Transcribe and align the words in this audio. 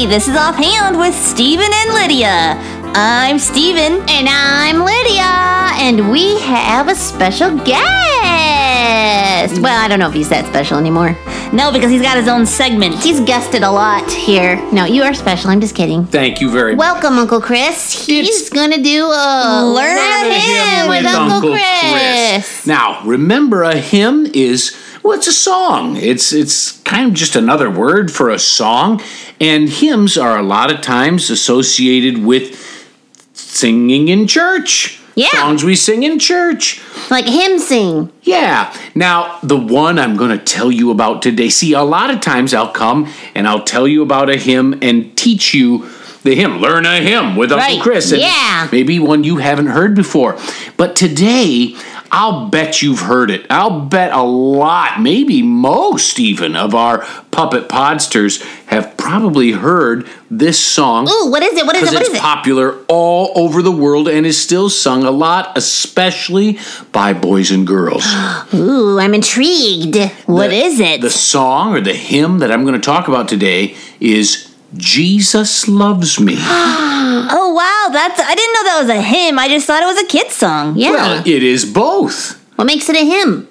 Hey, 0.00 0.06
this 0.06 0.28
is 0.28 0.34
Offhand 0.34 0.98
with 0.98 1.14
Steven 1.14 1.68
and 1.70 1.92
Lydia. 1.92 2.56
I'm 2.96 3.38
Steven. 3.38 4.00
And 4.08 4.28
I'm 4.30 4.78
Lydia, 4.82 5.28
and 5.76 6.10
we 6.10 6.40
have 6.40 6.88
a 6.88 6.94
special 6.94 7.54
guest. 7.58 9.60
Well, 9.60 9.78
I 9.78 9.88
don't 9.88 9.98
know 9.98 10.08
if 10.08 10.14
he's 10.14 10.30
that 10.30 10.46
special 10.46 10.78
anymore. 10.78 11.14
No, 11.52 11.70
because 11.70 11.90
he's 11.90 12.00
got 12.00 12.16
his 12.16 12.28
own 12.28 12.46
segment. 12.46 12.94
He's 12.94 13.20
guested 13.20 13.62
a 13.62 13.70
lot 13.70 14.10
here. 14.10 14.56
No, 14.72 14.86
you 14.86 15.02
are 15.02 15.12
special. 15.12 15.50
I'm 15.50 15.60
just 15.60 15.74
kidding. 15.74 16.06
Thank 16.06 16.40
you 16.40 16.50
very 16.50 16.76
much. 16.76 16.82
Welcome, 16.82 17.18
Uncle 17.18 17.42
Chris. 17.42 18.06
He's 18.06 18.26
It's- 18.26 18.48
gonna 18.48 18.82
do 18.82 19.04
a 19.04 19.62
Learn 19.66 19.98
a 19.98 20.32
hymn 20.38 20.88
with 20.88 21.04
Uncle 21.04 21.50
Chris. 21.50 22.64
Now, 22.66 23.02
remember, 23.04 23.64
a 23.64 23.76
hymn 23.76 24.26
is 24.32 24.72
well, 25.02 25.16
it's 25.16 25.26
a 25.26 25.32
song. 25.32 25.96
It's 25.96 26.32
it's 26.32 26.80
kind 26.82 27.08
of 27.08 27.14
just 27.14 27.36
another 27.36 27.70
word 27.70 28.12
for 28.12 28.30
a 28.30 28.38
song, 28.38 29.02
and 29.40 29.68
hymns 29.68 30.18
are 30.18 30.38
a 30.38 30.42
lot 30.42 30.72
of 30.72 30.80
times 30.80 31.30
associated 31.30 32.24
with 32.24 32.56
singing 33.32 34.08
in 34.08 34.26
church. 34.26 35.00
Yeah. 35.16 35.28
songs 35.32 35.64
we 35.64 35.74
sing 35.74 36.02
in 36.02 36.18
church. 36.18 36.80
Like 37.10 37.26
hymn 37.26 37.58
sing. 37.58 38.12
Yeah. 38.22 38.74
Now, 38.94 39.38
the 39.42 39.56
one 39.58 39.98
I'm 39.98 40.16
going 40.16 40.30
to 40.30 40.42
tell 40.42 40.70
you 40.70 40.90
about 40.90 41.20
today. 41.20 41.50
See, 41.50 41.74
a 41.74 41.82
lot 41.82 42.10
of 42.10 42.20
times 42.20 42.54
I'll 42.54 42.70
come 42.70 43.12
and 43.34 43.46
I'll 43.46 43.64
tell 43.64 43.88
you 43.88 44.02
about 44.02 44.30
a 44.30 44.36
hymn 44.36 44.78
and 44.80 45.14
teach 45.18 45.52
you 45.52 45.90
the 46.22 46.34
hymn. 46.34 46.58
Learn 46.60 46.86
a 46.86 47.00
hymn 47.00 47.36
with 47.36 47.52
Uncle 47.52 47.80
Chris. 47.82 48.12
And 48.12 48.22
Yeah. 48.22 48.68
Maybe 48.70 48.98
one 48.98 49.24
you 49.24 49.38
haven't 49.38 49.66
heard 49.66 49.94
before. 49.94 50.38
But 50.76 50.96
today, 50.96 51.76
I'll 52.12 52.48
bet 52.48 52.82
you've 52.82 53.00
heard 53.00 53.30
it. 53.30 53.46
I'll 53.50 53.80
bet 53.82 54.12
a 54.12 54.22
lot, 54.22 55.00
maybe 55.00 55.42
most 55.42 56.18
even, 56.18 56.56
of 56.56 56.74
our 56.74 57.06
puppet 57.30 57.68
podsters 57.68 58.42
have 58.66 58.96
probably 58.96 59.52
heard 59.52 60.06
this 60.30 60.58
song 60.58 61.08
Ooh, 61.08 61.30
what 61.30 61.42
is 61.42 61.56
it? 61.56 61.64
What 61.66 61.76
is 61.76 61.90
it? 61.90 61.94
What 61.94 62.02
is 62.02 62.08
it's 62.08 62.18
it? 62.18 62.20
popular 62.20 62.78
all 62.88 63.32
over 63.36 63.62
the 63.62 63.70
world 63.72 64.08
and 64.08 64.26
is 64.26 64.40
still 64.40 64.68
sung 64.68 65.04
a 65.04 65.10
lot, 65.10 65.56
especially 65.56 66.58
by 66.92 67.12
boys 67.12 67.50
and 67.50 67.66
girls. 67.66 68.04
Ooh, 68.54 68.98
I'm 68.98 69.14
intrigued. 69.14 69.96
What 70.26 70.48
The- 70.48 70.56
is 70.56 70.80
it? 70.80 71.00
The 71.00 71.10
song 71.10 71.74
or 71.74 71.80
the 71.80 71.94
hymn 71.94 72.40
that 72.40 72.50
I'm 72.50 72.62
going 72.64 72.74
to 72.74 72.84
talk 72.84 73.06
about 73.08 73.28
today 73.28 73.76
is 74.00 74.52
Jesus 74.76 75.68
Loves 75.68 76.18
Me. 76.18 76.36
oh 77.30 77.54
wow, 77.54 77.92
that's 77.92 78.20
I 78.20 78.34
didn't 78.34 78.54
know 78.54 78.64
that 78.64 78.78
was 78.80 78.90
a 78.90 79.02
hymn. 79.02 79.38
I 79.38 79.48
just 79.48 79.66
thought 79.66 79.82
it 79.82 79.86
was 79.86 80.02
a 80.02 80.06
kid's 80.06 80.34
song. 80.34 80.76
Yeah. 80.76 80.92
Well, 80.92 81.26
it 81.26 81.42
is 81.42 81.64
both. 81.64 82.40
what 82.56 82.64
makes 82.64 82.88
it 82.88 82.96
a 82.96 83.04
hymn? 83.04 83.48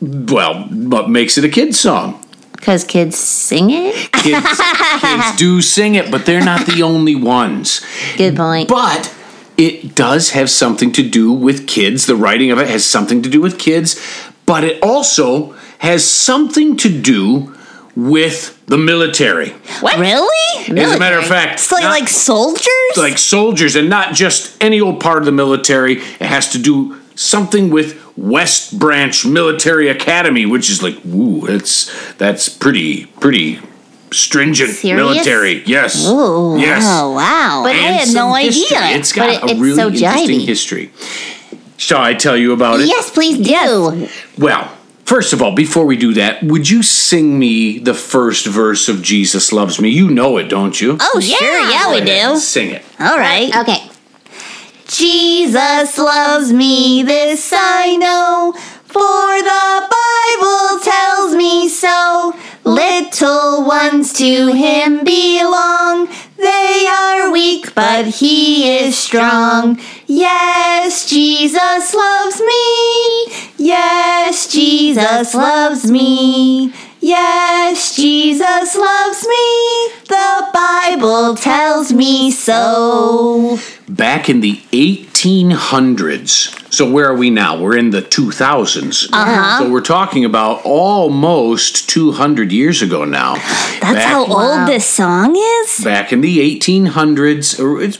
Well, 0.00 0.64
what 0.64 1.08
makes 1.08 1.38
it 1.38 1.44
a 1.44 1.48
kid's 1.48 1.80
song? 1.80 2.22
Because 2.52 2.84
kids 2.84 3.18
sing 3.18 3.70
it? 3.70 3.94
Kids, 4.12 4.60
kids 5.00 5.36
do 5.36 5.62
sing 5.62 5.94
it, 5.94 6.10
but 6.10 6.26
they're 6.26 6.44
not 6.44 6.66
the 6.66 6.82
only 6.82 7.14
ones. 7.14 7.80
Good 8.16 8.36
point. 8.36 8.68
But 8.68 9.14
it 9.56 9.94
does 9.94 10.30
have 10.30 10.50
something 10.50 10.92
to 10.92 11.08
do 11.08 11.32
with 11.32 11.66
kids. 11.66 12.06
The 12.06 12.16
writing 12.16 12.50
of 12.50 12.58
it 12.58 12.68
has 12.68 12.84
something 12.84 13.22
to 13.22 13.28
do 13.28 13.40
with 13.40 13.58
kids, 13.58 14.00
but 14.44 14.64
it 14.64 14.82
also 14.82 15.52
has 15.78 16.04
something 16.04 16.76
to 16.78 16.88
do 17.00 17.55
with 17.96 18.62
the 18.66 18.76
military. 18.76 19.50
What? 19.80 19.98
Really? 19.98 20.78
As 20.78 20.92
a 20.94 20.98
matter 20.98 21.18
of 21.18 21.24
fact, 21.24 21.54
It's 21.54 21.72
like 21.72 21.82
not- 21.82 21.90
like 21.90 22.08
soldiers? 22.08 22.68
like 22.96 23.16
soldiers 23.18 23.74
and 23.74 23.88
not 23.88 24.14
just 24.14 24.52
any 24.62 24.80
old 24.80 25.00
part 25.00 25.18
of 25.18 25.24
the 25.24 25.32
military. 25.32 25.94
It 26.20 26.26
has 26.26 26.48
to 26.52 26.58
do 26.58 26.96
something 27.14 27.70
with 27.70 27.98
West 28.16 28.78
Point 28.78 29.24
Military 29.24 29.88
Academy, 29.88 30.44
which 30.46 30.68
is 30.70 30.82
like, 30.82 30.96
ooh, 31.06 31.46
that's 31.46 31.90
that's 32.18 32.48
pretty 32.50 33.06
pretty 33.20 33.60
stringent 34.12 34.70
Serious? 34.70 34.96
military. 34.96 35.62
Yes. 35.64 36.06
Ooh, 36.06 36.56
yes. 36.58 36.82
oh 36.86 37.12
wow. 37.12 37.62
But 37.64 37.72
I 37.72 37.78
had 37.78 38.14
no 38.14 38.34
history. 38.34 38.76
idea. 38.76 38.98
It's 38.98 39.12
got 39.12 39.26
But 39.26 39.34
it- 39.34 39.42
a 39.42 39.52
it's 39.52 39.60
really 39.60 39.76
so 39.76 39.88
interesting 39.88 40.40
jivey. 40.40 40.46
history. 40.46 40.90
Shall 41.78 42.00
I 42.00 42.14
tell 42.14 42.36
you 42.36 42.52
about 42.52 42.80
it? 42.80 42.88
yes, 42.88 43.10
please 43.10 43.38
do. 43.38 44.08
Well, 44.38 44.70
first 45.06 45.32
of 45.32 45.40
all, 45.40 45.54
before 45.54 45.86
we 45.86 45.96
do 45.96 46.12
that, 46.14 46.42
would 46.42 46.68
you 46.68 46.82
sing 46.82 47.38
me 47.38 47.78
the 47.78 47.94
first 47.94 48.46
verse 48.46 48.88
of 48.88 49.02
Jesus 49.02 49.52
Loves 49.52 49.80
Me? 49.80 49.88
You 49.88 50.10
know 50.10 50.36
it, 50.36 50.48
don't 50.48 50.78
you? 50.80 50.98
oh 51.00 51.20
sure, 51.20 51.60
yeah 51.70 51.90
we 51.90 52.02
ahead, 52.02 52.34
do. 52.34 52.38
Sing 52.38 52.70
it. 52.70 52.84
All 53.00 53.16
right. 53.16 53.54
Okay. 53.56 53.90
Jesus 54.86 55.98
loves 55.98 56.52
me, 56.52 57.02
this 57.02 57.52
I 57.54 57.96
know, 57.96 58.52
for 58.84 59.42
the 59.42 59.88
Bible 59.96 60.80
tells 60.84 61.34
me 61.34 61.68
so. 61.68 62.34
Little 62.64 63.64
ones 63.64 64.12
to 64.14 64.52
him 64.52 65.04
belong. 65.04 66.08
They 66.36 66.86
are 66.88 67.30
weak, 67.30 67.74
but 67.74 68.06
he 68.06 68.78
is 68.78 68.96
strong. 68.96 69.80
Yes, 70.08 71.08
Jesus 71.08 71.94
loves 71.94 72.40
me. 72.40 73.26
Yes, 73.58 74.46
Jesus 74.46 75.34
loves 75.34 75.90
me. 75.90 76.72
Yes, 77.00 77.94
Jesus 77.94 78.76
loves 78.76 79.26
me. 79.26 79.88
The 80.08 80.50
Bible 80.52 81.36
tells 81.36 81.92
me 81.92 82.30
so. 82.30 83.58
back 83.88 84.28
in 84.28 84.40
the 84.40 84.56
1800s. 84.72 86.72
So 86.72 86.90
where 86.90 87.08
are 87.08 87.16
we 87.16 87.30
now? 87.30 87.60
We're 87.60 87.76
in 87.76 87.90
the 87.90 88.02
2000s. 88.02 89.08
Uh-huh. 89.12 89.58
So 89.58 89.70
we're 89.70 89.80
talking 89.80 90.24
about 90.24 90.62
almost 90.64 91.88
200 91.88 92.52
years 92.52 92.82
ago 92.82 93.04
now. 93.04 93.34
That's 93.34 93.80
back, 93.80 94.12
how 94.12 94.26
old 94.26 94.68
this 94.68 94.86
song 94.86 95.34
is? 95.36 95.80
back 95.82 96.12
in 96.12 96.20
the 96.20 96.38
1800s, 96.38 97.82
it's 97.82 97.98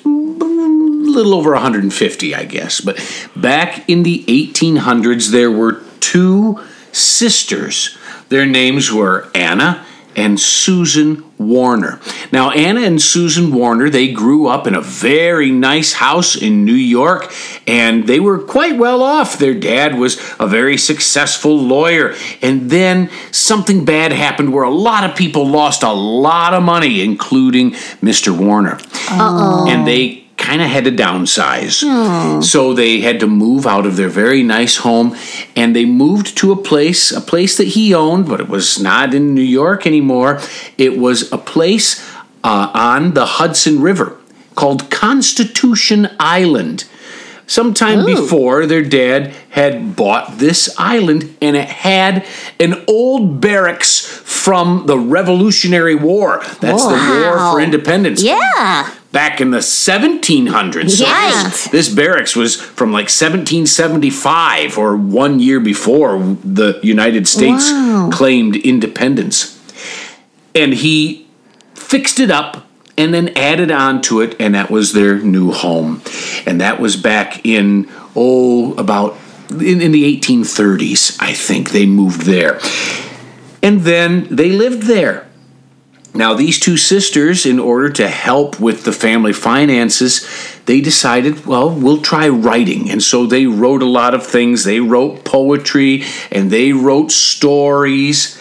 little 1.06 1.34
over 1.34 1.52
150, 1.52 2.34
I 2.34 2.44
guess. 2.44 2.80
But 2.80 2.96
back 3.34 3.88
in 3.88 4.02
the 4.02 4.24
1800s, 4.26 5.30
there 5.30 5.50
were 5.50 5.82
two 6.00 6.60
sisters. 6.92 7.96
Their 8.28 8.46
names 8.46 8.92
were 8.92 9.28
Anna 9.34 9.84
and 10.16 10.40
Susan 10.40 11.22
Warner. 11.36 12.00
Now, 12.32 12.50
Anna 12.50 12.80
and 12.80 13.00
Susan 13.00 13.52
Warner, 13.52 13.90
they 13.90 14.10
grew 14.10 14.46
up 14.46 14.66
in 14.66 14.74
a 14.74 14.80
very 14.80 15.50
nice 15.50 15.92
house 15.92 16.34
in 16.34 16.64
New 16.64 16.72
York 16.72 17.32
and 17.66 18.06
they 18.06 18.18
were 18.18 18.38
quite 18.38 18.78
well 18.78 19.02
off. 19.02 19.38
Their 19.38 19.52
dad 19.52 19.98
was 19.98 20.18
a 20.40 20.46
very 20.46 20.78
successful 20.78 21.58
lawyer. 21.58 22.14
And 22.40 22.70
then 22.70 23.10
something 23.30 23.84
bad 23.84 24.12
happened 24.12 24.54
where 24.54 24.64
a 24.64 24.70
lot 24.70 25.08
of 25.08 25.14
people 25.14 25.46
lost 25.46 25.82
a 25.82 25.92
lot 25.92 26.54
of 26.54 26.62
money, 26.62 27.02
including 27.02 27.72
Mr. 28.00 28.36
Warner. 28.36 28.78
Oh, 29.10 29.66
And 29.68 29.86
they 29.86 30.25
kind 30.46 30.62
of 30.62 30.68
had 30.68 30.84
to 30.84 30.92
downsize. 30.92 31.82
So 32.42 32.72
they 32.72 33.00
had 33.00 33.18
to 33.20 33.26
move 33.26 33.66
out 33.66 33.84
of 33.86 33.96
their 33.96 34.08
very 34.08 34.42
nice 34.44 34.76
home 34.76 35.16
and 35.56 35.74
they 35.74 35.84
moved 35.84 36.36
to 36.38 36.52
a 36.52 36.56
place, 36.56 37.10
a 37.10 37.20
place 37.20 37.56
that 37.56 37.68
he 37.68 37.92
owned, 37.94 38.26
but 38.28 38.40
it 38.40 38.48
was 38.48 38.78
not 38.78 39.12
in 39.12 39.34
New 39.34 39.42
York 39.60 39.86
anymore. 39.86 40.40
It 40.78 40.98
was 40.98 41.32
a 41.32 41.38
place 41.38 41.88
uh, 42.44 42.70
on 42.74 43.14
the 43.14 43.26
Hudson 43.26 43.80
River 43.82 44.16
called 44.54 44.88
Constitution 44.90 46.08
Island. 46.20 46.84
Sometime 47.48 48.04
before, 48.04 48.66
their 48.66 48.82
dad 48.82 49.32
had 49.50 49.94
bought 49.94 50.38
this 50.38 50.74
island 50.78 51.36
and 51.40 51.56
it 51.56 51.68
had 51.68 52.26
an 52.58 52.84
old 52.88 53.40
barracks 53.40 54.00
from 54.04 54.86
the 54.86 54.98
Revolutionary 54.98 55.94
War. 55.94 56.40
That's 56.60 56.84
the 56.84 56.98
War 57.22 57.38
for 57.52 57.60
Independence 57.60 58.22
Yeah. 58.22 58.90
Back 59.16 59.40
in 59.40 59.50
the 59.50 59.62
1700s. 59.62 60.98
So 60.98 61.06
Right. 61.06 61.68
this, 61.72 61.88
barracks 61.88 62.36
was 62.36 62.54
from 62.60 62.92
like 62.92 63.08
1775 63.08 64.76
or 64.76 64.94
one 64.94 65.40
year 65.40 65.58
before 65.58 66.18
the 66.44 66.78
United 66.82 67.26
States 67.26 67.64
claimed 68.14 68.56
independence. 68.56 69.58
And 70.54 70.74
he 70.74 71.26
fixed 71.74 72.20
it 72.20 72.30
up 72.30 72.66
and 72.98 73.14
then 73.14 73.30
added 73.30 73.70
on 73.70 74.02
to 74.02 74.20
it, 74.20 74.36
and 74.38 74.54
that 74.54 74.70
was 74.70 74.92
their 74.92 75.18
new 75.18 75.50
home. 75.50 76.02
And 76.46 76.60
that 76.60 76.78
was 76.78 76.94
back 76.96 77.40
in, 77.42 77.88
oh, 78.14 78.74
about 78.74 79.16
in, 79.50 79.80
in 79.80 79.92
the 79.92 80.04
1830s, 80.20 81.16
I 81.20 81.32
think 81.32 81.70
they 81.70 81.86
moved 81.86 82.22
there. 82.22 82.60
And 83.62 83.80
then 83.80 84.28
they 84.30 84.50
lived 84.50 84.82
there. 84.82 85.26
Now, 86.16 86.32
these 86.32 86.58
two 86.58 86.78
sisters, 86.78 87.44
in 87.44 87.58
order 87.58 87.90
to 87.90 88.08
help 88.08 88.58
with 88.58 88.84
the 88.84 88.92
family 88.92 89.34
finances, 89.34 90.26
they 90.64 90.80
decided, 90.80 91.44
well, 91.44 91.70
we'll 91.70 92.00
try 92.00 92.28
writing. 92.28 92.90
And 92.90 93.02
so 93.02 93.26
they 93.26 93.46
wrote 93.46 93.82
a 93.82 93.86
lot 93.86 94.14
of 94.14 94.26
things. 94.26 94.64
They 94.64 94.80
wrote 94.80 95.24
poetry 95.24 96.04
and 96.32 96.50
they 96.50 96.72
wrote 96.72 97.12
stories. 97.12 98.40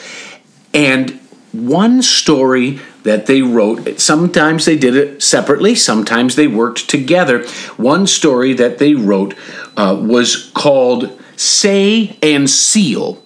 And 0.74 1.20
one 1.52 2.02
story 2.02 2.80
that 3.04 3.26
they 3.26 3.42
wrote, 3.42 4.00
sometimes 4.00 4.66
they 4.66 4.78
did 4.78 4.96
it 4.96 5.22
separately, 5.22 5.76
sometimes 5.76 6.36
they 6.36 6.48
worked 6.48 6.90
together. 6.90 7.46
One 7.78 8.08
story 8.08 8.54
that 8.54 8.78
they 8.78 8.96
wrote 8.96 9.36
uh, 9.78 10.00
was 10.02 10.50
called 10.52 11.22
Say 11.36 12.18
and 12.24 12.50
Seal. 12.50 13.22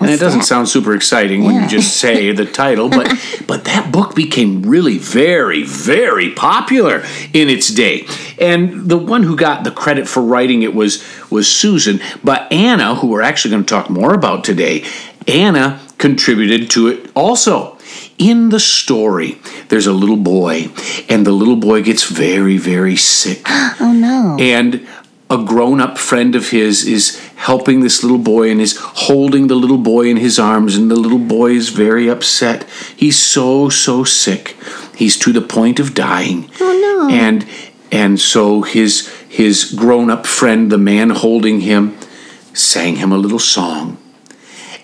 What? 0.00 0.08
and 0.08 0.14
it 0.14 0.20
doesn't 0.20 0.40
that? 0.40 0.46
sound 0.46 0.66
super 0.66 0.94
exciting 0.94 1.44
when 1.44 1.60
you 1.60 1.68
just 1.68 1.98
say 1.98 2.32
the 2.32 2.46
title, 2.62 2.88
but 2.88 3.12
but 3.46 3.64
that 3.66 3.92
book 3.92 4.14
became 4.14 4.62
really 4.62 4.96
very 4.96 5.62
very 5.62 6.30
popular 6.30 7.04
in 7.34 7.50
its 7.50 7.68
day. 7.68 8.06
And 8.38 8.88
the 8.88 8.96
one 8.96 9.24
who 9.24 9.36
got 9.36 9.62
the 9.62 9.70
credit 9.70 10.08
for 10.08 10.22
writing 10.22 10.62
it 10.62 10.74
was 10.74 11.04
was 11.30 11.52
Susan, 11.52 12.00
but 12.24 12.50
Anna, 12.50 12.94
who 12.94 13.08
we're 13.08 13.20
actually 13.20 13.50
going 13.50 13.64
to 13.64 13.68
talk 13.68 13.90
more 13.90 14.14
about 14.14 14.42
today, 14.42 14.84
Anna 15.28 15.78
contributed 15.98 16.70
to 16.70 16.88
it 16.88 17.10
also. 17.14 17.76
In 18.16 18.48
the 18.50 18.60
story, 18.60 19.38
there's 19.68 19.86
a 19.86 19.92
little 19.92 20.16
boy, 20.16 20.68
and 21.08 21.26
the 21.26 21.32
little 21.32 21.56
boy 21.56 21.82
gets 21.82 22.04
very, 22.04 22.56
very 22.58 22.96
sick 22.96 23.42
Oh 23.46 23.92
no. 23.94 24.36
and 24.38 24.86
a 25.30 25.38
grown-up 25.44 25.96
friend 25.96 26.34
of 26.34 26.50
his 26.50 26.84
is 26.84 27.20
helping 27.48 27.80
this 27.80 28.02
little 28.02 28.18
boy 28.18 28.50
and 28.50 28.60
is 28.60 28.76
holding 28.78 29.46
the 29.46 29.54
little 29.54 29.78
boy 29.78 30.06
in 30.06 30.16
his 30.16 30.38
arms 30.38 30.76
and 30.76 30.90
the 30.90 30.96
little 30.96 31.18
boy 31.18 31.50
is 31.50 31.68
very 31.70 32.08
upset 32.08 32.64
he's 32.96 33.18
so 33.18 33.68
so 33.68 34.04
sick 34.04 34.56
he's 34.94 35.16
to 35.18 35.32
the 35.32 35.40
point 35.40 35.80
of 35.80 35.94
dying 35.94 36.50
Oh 36.60 37.08
no. 37.08 37.14
and 37.14 37.46
and 37.90 38.20
so 38.20 38.62
his 38.62 39.08
his 39.28 39.72
grown-up 39.72 40.26
friend 40.26 40.70
the 40.70 40.78
man 40.78 41.10
holding 41.10 41.60
him 41.60 41.96
sang 42.52 42.96
him 42.96 43.12
a 43.12 43.18
little 43.18 43.38
song 43.38 43.96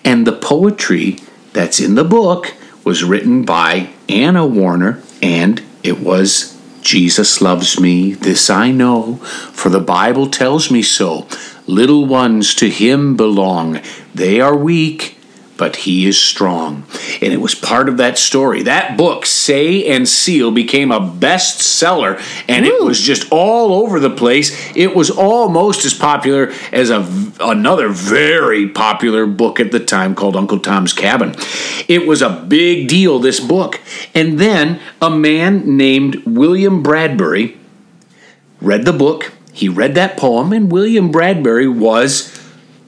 and 0.05 0.27
the 0.27 0.33
poetry 0.33 1.19
that's 1.53 1.81
in 1.81 1.95
the 1.95 2.05
book 2.05 2.55
was 2.85 3.03
written 3.03 3.45
by 3.45 3.91
Anna 4.09 4.47
Warner, 4.47 5.03
and 5.21 5.61
it 5.83 5.99
was 5.99 6.57
Jesus 6.81 7.41
loves 7.41 7.81
me, 7.81 8.13
this 8.13 8.49
I 8.49 8.71
know, 8.71 9.17
for 9.53 9.71
the 9.71 9.81
Bible 9.81 10.29
tells 10.29 10.71
me 10.71 10.83
so. 10.83 11.27
Little 11.67 12.07
ones 12.07 12.55
to 12.57 12.71
him 12.71 13.17
belong. 13.17 13.81
They 14.15 14.41
are 14.41 14.57
weak, 14.57 15.17
but 15.57 15.77
he 15.77 16.07
is 16.07 16.19
strong. 16.19 16.85
And 17.21 17.33
it 17.33 17.41
was 17.41 17.55
part 17.55 17.89
of 17.89 17.97
that 17.97 18.19
story. 18.19 18.63
That 18.63 18.97
book, 18.97 19.27
Say 19.27 19.85
and 19.87 20.09
Seal, 20.09 20.51
became 20.51 20.93
a 20.93 21.01
bestseller, 21.01 22.23
and 22.49 22.67
it 22.67 22.83
was 22.83 23.01
just 23.01 23.27
all 23.31 23.73
over 23.73 23.99
the 23.99 24.11
place. 24.11 24.77
It 24.77 24.95
was 24.95 25.11
almost 25.11 25.85
as 25.85 25.95
popular 25.95 26.53
as 26.73 26.91
a, 26.91 27.07
another 27.41 27.89
very 27.89 28.69
popular 28.69 29.27
book 29.27 29.59
at 29.59 29.73
the 29.73 29.81
time 29.81 30.15
called 30.15 30.37
Uncle 30.37 30.61
Tom's 30.61 30.93
Cabin. 30.93 31.35
It 31.89 32.07
was 32.07 32.23
a 32.23 32.45
big 32.47 32.89
deal, 32.89 33.19
this 33.19 33.41
book. 33.41 33.81
And 34.15 34.39
then 34.39 34.81
a 35.01 35.11
man 35.11 35.77
named 35.77 36.23
William 36.27 36.83
Bradbury 36.83 37.57
read 38.61 38.85
the 38.85 38.93
book, 38.93 39.33
he 39.57 39.69
read 39.69 39.95
that 39.95 40.17
poem, 40.17 40.53
and 40.53 40.71
William 40.71 41.11
Bradbury 41.11 41.67
was 41.69 42.13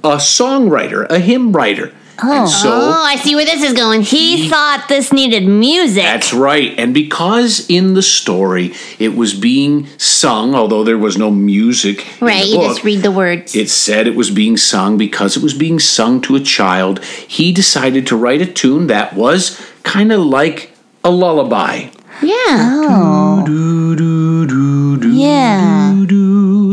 a 0.05 0.17
songwriter, 0.19 1.07
a 1.11 1.19
hymn 1.19 1.53
writer. 1.53 1.93
Oh. 2.21 2.41
And 2.41 2.49
so 2.49 2.69
Oh, 2.73 3.05
I 3.07 3.15
see 3.17 3.37
where 3.37 3.45
this 3.45 3.63
is 3.63 3.73
going. 3.75 4.03
he 4.03 4.49
thought 4.49 4.87
this 4.89 5.13
needed 5.13 5.47
music. 5.47 6.03
that's 6.03 6.33
right. 6.35 6.75
And 6.77 6.93
because 6.93 7.65
in 7.71 7.95
the 7.95 8.03
story 8.03 8.75
it 8.99 9.15
was 9.17 9.35
being 9.35 9.87
sung, 9.99 10.53
although 10.55 10.83
there 10.83 10.99
was 10.99 11.17
no 11.17 11.31
music, 11.31 12.05
in 12.21 12.27
Right, 12.27 12.43
the 12.43 12.49
you 12.51 12.57
book, 12.59 12.67
just 12.75 12.83
read 12.85 13.03
the 13.03 13.13
words. 13.13 13.55
it 13.55 13.71
said 13.71 14.09
it 14.09 14.17
was 14.17 14.31
being 14.33 14.57
sung 14.57 14.99
because 14.99 15.37
it 15.37 15.43
was 15.45 15.55
being 15.55 15.79
sung 15.79 16.21
to 16.23 16.35
a 16.35 16.41
child. 16.41 17.05
He 17.05 17.53
decided 17.53 18.05
to 18.09 18.17
write 18.17 18.43
a 18.43 18.47
tune 18.47 18.89
that 18.89 19.15
was 19.15 19.41
kind 19.85 20.11
of 20.11 20.21
like 20.21 20.73
a 21.05 21.11
lullaby. 21.11 21.91
yeah. 22.21 23.43
Do, 23.47 23.95
do, 23.97 24.47
do, 24.47 24.99
do, 24.99 25.09
Yeah. 25.13 25.95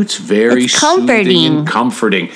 It's 0.01 0.17
very 0.17 0.65
It's 0.65 0.73
soothing 0.79 1.07
comforting. 1.07 1.45
and 1.45 1.67
comforting. 1.67 2.29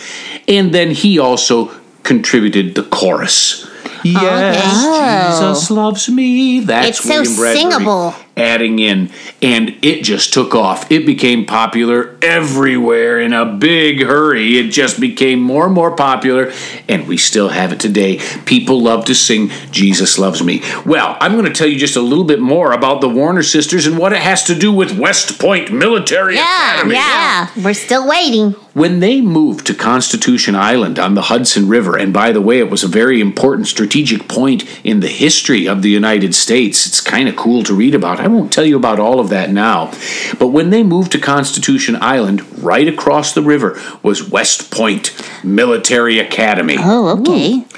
And 0.47 0.73
then 0.73 0.91
he 0.91 1.19
also 1.19 1.71
contributed 2.03 2.75
the 2.75 2.83
chorus. 2.83 3.65
Oh, 3.65 4.01
yes, 4.05 5.37
Jesus 5.37 5.69
loves 5.71 6.09
me. 6.09 6.61
That's 6.61 6.99
It's 6.99 7.03
so 7.03 7.23
Bradbury 7.35 7.53
singable. 7.55 8.15
Adding 8.39 8.79
in, 8.79 9.09
and 9.41 9.75
it 9.81 10.03
just 10.03 10.33
took 10.33 10.55
off. 10.55 10.89
It 10.91 11.05
became 11.05 11.45
popular 11.45 12.17
everywhere 12.21 13.19
in 13.19 13.33
a 13.33 13.45
big 13.45 14.01
hurry. 14.03 14.57
It 14.57 14.69
just 14.71 14.99
became 14.99 15.41
more 15.41 15.65
and 15.65 15.73
more 15.73 15.95
popular, 15.95 16.51
and 16.87 17.05
we 17.07 17.17
still 17.17 17.49
have 17.49 17.73
it 17.73 17.79
today. 17.81 18.17
People 18.45 18.81
love 18.81 19.03
to 19.05 19.13
sing 19.13 19.51
"Jesus 19.71 20.17
Loves 20.17 20.41
Me." 20.41 20.61
Well, 20.85 21.17
I'm 21.19 21.33
going 21.33 21.45
to 21.45 21.51
tell 21.53 21.67
you 21.67 21.77
just 21.77 21.97
a 21.97 22.01
little 22.01 22.23
bit 22.23 22.39
more 22.39 22.71
about 22.71 23.01
the 23.01 23.09
Warner 23.09 23.43
sisters 23.43 23.85
and 23.85 23.97
what 23.97 24.13
it 24.13 24.19
has 24.19 24.43
to 24.45 24.55
do 24.55 24.71
with 24.71 24.97
West 24.97 25.37
Point 25.39 25.71
Military 25.73 26.35
Yeah, 26.35 26.73
Academy. 26.75 26.95
yeah. 26.95 27.49
We're 27.63 27.73
still 27.73 28.07
waiting. 28.07 28.51
When 28.73 28.99
they 29.01 29.19
moved 29.19 29.67
to 29.67 29.73
Constitution 29.73 30.55
Island 30.55 30.97
on 30.99 31.13
the 31.15 31.23
Hudson 31.23 31.67
River, 31.67 31.97
and 31.97 32.13
by 32.13 32.31
the 32.31 32.39
way, 32.39 32.59
it 32.59 32.69
was 32.69 32.83
a 32.83 32.87
very 32.87 33.19
important 33.19 33.67
strategic 33.67 34.27
point 34.29 34.63
in 34.85 35.01
the 35.01 35.07
history 35.09 35.67
of 35.67 35.81
the 35.81 35.89
United 35.89 36.33
States, 36.33 36.85
it's 36.87 37.01
kind 37.01 37.27
of 37.27 37.35
cool 37.35 37.63
to 37.63 37.73
read 37.73 37.93
about. 37.93 38.19
I 38.21 38.27
won't 38.29 38.53
tell 38.53 38.65
you 38.65 38.77
about 38.77 38.99
all 38.99 39.19
of 39.19 39.29
that 39.29 39.49
now. 39.49 39.91
But 40.37 40.47
when 40.47 40.69
they 40.69 40.83
moved 40.83 41.11
to 41.13 41.19
Constitution 41.19 41.97
Island, 42.01 42.63
right 42.63 42.87
across 42.87 43.33
the 43.33 43.41
river 43.41 43.79
was 44.01 44.29
West 44.29 44.71
Point 44.71 45.15
Military 45.43 46.19
Academy. 46.19 46.77
oh, 46.79 47.19
okay. 47.19 47.59
Hmm. 47.59 47.75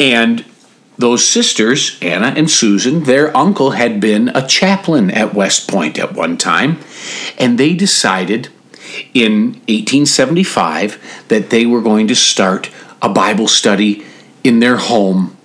And 0.00 0.44
those 0.98 1.26
sisters, 1.26 1.98
Anna 2.02 2.34
and 2.36 2.50
Susan, 2.50 3.04
their 3.04 3.34
uncle 3.36 3.72
had 3.72 4.00
been 4.00 4.28
a 4.28 4.46
chaplain 4.46 5.10
at 5.10 5.34
West 5.34 5.68
Point 5.68 5.98
at 5.98 6.14
one 6.14 6.36
time, 6.36 6.78
and 7.38 7.58
they 7.58 7.74
decided 7.74 8.48
in 9.14 9.52
1875 9.68 11.24
that 11.28 11.50
they 11.50 11.64
were 11.64 11.80
going 11.80 12.06
to 12.08 12.14
start 12.14 12.70
a 13.02 13.08
Bible 13.08 13.48
study 13.48 14.04
in 14.44 14.60
their 14.60 14.76
home 14.76 15.36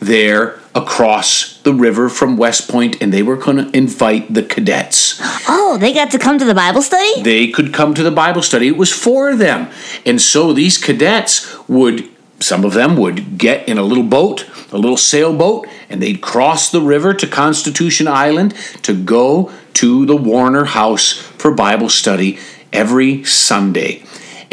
there 0.00 0.58
across 0.74 1.58
the 1.62 1.72
river 1.72 2.08
from 2.08 2.36
West 2.36 2.68
Point, 2.68 3.00
and 3.00 3.12
they 3.12 3.22
were 3.22 3.36
going 3.36 3.56
to 3.58 3.76
invite 3.76 4.32
the 4.34 4.42
cadets 4.42 5.20
Oh, 5.48 5.76
they 5.78 5.92
got 5.92 6.10
to 6.12 6.18
come 6.18 6.38
to 6.38 6.44
the 6.44 6.54
Bible 6.54 6.82
study? 6.82 7.22
they 7.22 7.48
could 7.48 7.72
come 7.72 7.94
to 7.94 8.02
the 8.02 8.10
Bible 8.10 8.42
study. 8.42 8.68
It 8.68 8.76
was 8.76 8.92
for 8.92 9.34
them. 9.36 9.70
And 10.04 10.20
so 10.20 10.52
these 10.52 10.78
cadets 10.78 11.56
would, 11.68 12.08
some 12.40 12.64
of 12.64 12.72
them 12.74 12.96
would 12.96 13.38
get 13.38 13.68
in 13.68 13.78
a 13.78 13.82
little 13.82 14.04
boat, 14.04 14.46
a 14.72 14.78
little 14.78 14.96
sailboat, 14.96 15.66
and 15.88 16.02
they'd 16.02 16.20
cross 16.20 16.70
the 16.70 16.80
river 16.80 17.14
to 17.14 17.26
Constitution 17.26 18.08
Island 18.08 18.54
to 18.82 18.94
go 18.94 19.52
to 19.74 20.06
the 20.06 20.16
Warner 20.16 20.64
House 20.64 21.12
for 21.12 21.52
Bible 21.54 21.88
study 21.88 22.38
every 22.72 23.22
Sunday. 23.24 24.02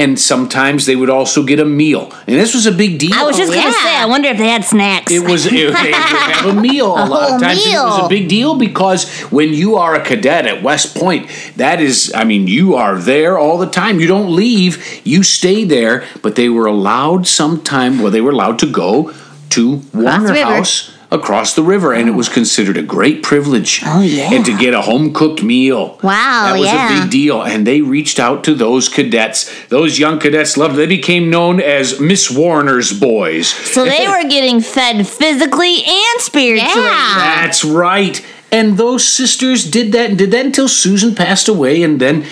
And 0.02 0.20
sometimes 0.20 0.86
they 0.86 0.96
would 0.96 1.10
also 1.10 1.44
get 1.44 1.60
a 1.60 1.66
meal. 1.66 2.12
And 2.28 2.36
this 2.38 2.54
was 2.54 2.66
a 2.66 2.72
big 2.72 3.00
deal. 3.00 3.14
I 3.14 3.24
was 3.24 3.38
just 3.38 3.54
gonna 3.54 3.72
say, 3.72 3.96
I 3.98 4.06
wonder 4.06 4.30
if 4.30 4.38
they 4.38 4.48
had 4.48 4.66
snacks. 4.66 5.12
It 5.12 5.20
was 5.20 5.46
it, 5.46 5.52
they 5.52 5.66
would 5.66 5.76
have 5.76 6.58
a 6.58 6.62
meal 6.62 6.88
a, 6.88 7.06
lot 7.06 7.08
whole 7.08 7.34
of 7.36 7.42
times. 7.42 7.66
and 7.66 7.74
It 7.74 7.78
was 7.78 8.06
a 8.06 8.10
big 8.10 8.28
deal 8.28 8.56
because 8.58 9.10
when 9.32 9.54
you 9.54 9.76
are 9.76 9.96
a 9.96 10.04
cadet 10.04 10.46
at 10.48 10.64
West 10.64 10.96
Point, 10.98 11.30
that 11.58 11.80
is, 11.80 12.12
I 12.16 12.24
mean, 12.24 12.48
you 12.48 12.76
are 12.76 12.98
there 12.98 13.38
all 13.38 13.58
the 13.58 13.70
time. 13.70 14.00
You 14.00 14.08
don't 14.08 14.36
leave. 14.36 15.02
You 15.06 15.24
stay 15.24 15.64
there. 15.64 16.06
But 16.22 16.36
they 16.36 16.50
were 16.50 16.66
allowed 16.66 17.28
sometime. 17.28 18.00
Well, 18.00 18.12
they 18.12 18.22
were 18.22 18.32
allowed 18.32 18.60
to 18.60 18.72
go 18.72 19.14
to 19.50 19.82
Warner. 19.94 20.34
House 20.36 20.91
across 21.12 21.54
the 21.54 21.62
river, 21.62 21.94
and 21.94 22.08
it 22.08 22.14
was 22.14 22.30
considered 22.30 22.78
a 22.78 22.82
great 22.82 23.22
privilege. 23.22 23.82
Oh, 23.86 24.02
yeah. 24.02 24.34
and 24.34 24.46
to 24.46 24.58
get 24.58 24.74
a 24.74 24.82
home 24.82 25.14
cooked 25.14 25.44
meal. 25.44 26.00
Wow, 26.02 26.54
that 26.54 26.58
was 26.58 26.68
yeah. 26.68 27.00
a 27.00 27.02
big 27.02 27.12
deal. 27.12 27.42
And 27.42 27.68
they 27.68 27.82
reached 27.82 28.20
out 28.20 28.44
to 28.46 28.56
those 28.56 28.88
cadets. 28.88 29.52
Those 29.68 30.00
young 30.00 30.20
cadets 30.20 30.56
loved. 30.56 30.76
it. 30.76 30.78
They 30.78 30.88
became 30.88 31.30
known 31.30 31.60
as 31.60 32.00
Miss 32.00 32.32
Warner's 32.32 32.98
boys. 32.98 33.48
so 33.48 33.84
they 33.84 34.08
were 34.08 34.28
getting 34.28 34.62
fed 34.62 35.06
physically 35.06 35.84
and 35.86 36.22
spiritually. 36.22 36.86
Yeah. 36.86 37.42
That's 37.44 37.66
right. 37.66 38.26
And 38.52 38.78
those 38.78 39.08
sisters 39.08 39.70
did 39.70 39.92
that 39.94 40.10
and 40.10 40.18
did 40.18 40.32
that 40.32 40.46
until 40.46 40.68
Susan 40.68 41.16
passed 41.16 41.48
away. 41.48 41.84
And 41.84 42.00
then 42.00 42.26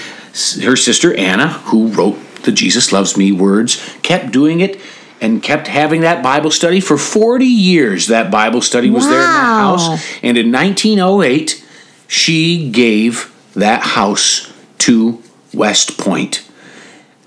her 0.62 0.75
sister 0.75 1.15
Anna, 1.15 1.50
who 1.50 1.88
wrote 1.88 2.17
the 2.43 2.51
Jesus 2.51 2.91
Loves 2.91 3.17
Me 3.17 3.31
words, 3.31 3.98
kept 4.03 4.31
doing 4.31 4.62
it 4.62 4.79
and 5.21 5.43
kept 5.43 5.67
having 5.67 6.01
that 6.01 6.23
Bible 6.23 6.51
study 6.51 6.79
for 6.79 6.97
40 6.97 7.45
years. 7.45 8.07
That 8.07 8.31
Bible 8.31 8.61
study 8.61 8.89
was 8.89 9.05
there 9.05 9.19
in 9.19 9.25
that 9.25 9.61
house. 9.61 10.05
And 10.23 10.38
in 10.38 10.51
1908, 10.51 11.65
she 12.07 12.69
gave 12.69 13.33
that 13.53 13.81
house 13.81 14.53
to 14.79 15.21
West 15.53 15.97
Point 15.97 16.47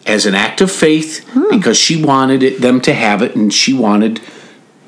as 0.07 0.27
an 0.27 0.35
act 0.35 0.61
of 0.61 0.71
faith 0.71 1.27
hmm. 1.31 1.57
because 1.57 1.77
she 1.77 2.03
wanted 2.03 2.43
it, 2.43 2.61
them 2.61 2.81
to 2.81 2.93
have 2.93 3.23
it 3.23 3.37
and 3.37 3.53
she 3.53 3.73
wanted 3.73 4.21